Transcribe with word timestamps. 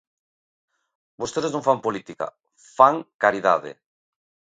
Vostedes 1.21 1.53
non 1.53 1.65
fan 1.67 1.79
política, 1.85 2.25
fan 2.75 2.95
caridade. 3.23 3.71